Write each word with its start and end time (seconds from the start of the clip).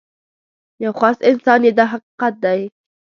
یو 0.83 0.91
خاص 0.99 1.17
انسان 1.31 1.59
یې 1.67 1.71
دا 1.77 1.85
حقیقت 1.93 2.33
دی. 2.43 2.61